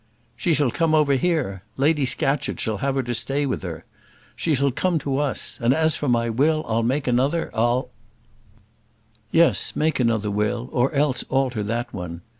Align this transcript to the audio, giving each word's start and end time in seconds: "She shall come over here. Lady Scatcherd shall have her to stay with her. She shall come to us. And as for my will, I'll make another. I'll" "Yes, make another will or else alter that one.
"She 0.35 0.55
shall 0.55 0.71
come 0.71 0.95
over 0.95 1.13
here. 1.13 1.61
Lady 1.77 2.05
Scatcherd 2.07 2.59
shall 2.59 2.79
have 2.79 2.95
her 2.95 3.03
to 3.03 3.13
stay 3.13 3.45
with 3.45 3.61
her. 3.61 3.85
She 4.35 4.55
shall 4.55 4.71
come 4.71 4.97
to 4.97 5.19
us. 5.19 5.59
And 5.61 5.75
as 5.75 5.95
for 5.95 6.09
my 6.09 6.27
will, 6.27 6.65
I'll 6.67 6.81
make 6.81 7.05
another. 7.07 7.51
I'll" 7.53 7.91
"Yes, 9.41 9.75
make 9.75 9.99
another 9.99 10.31
will 10.31 10.69
or 10.71 10.91
else 10.93 11.23
alter 11.29 11.61
that 11.61 11.93
one. 11.93 12.21